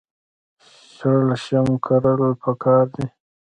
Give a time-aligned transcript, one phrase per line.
[0.93, 3.05] شړشم کرل پکار دي.